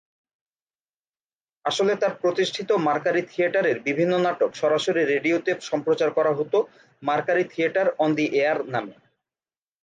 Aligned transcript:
আসলে 1.65 1.93
তার 2.01 2.13
প্রতিষ্ঠিত 2.21 2.69
মার্কারি 2.87 3.21
থিয়েটারের 3.31 3.77
বিভিন্ন 3.87 4.13
নাটক 4.25 4.49
সরাসরি 4.61 5.01
রেডিওতে 5.05 5.51
সম্প্রচার 5.69 6.09
করা 6.17 6.31
হতো 6.39 6.57
"Mercury 7.03 7.43
Theatre 7.51 7.87
on 7.99 8.09
the 8.17 8.25
air" 8.39 8.59
নামে। 8.73 8.95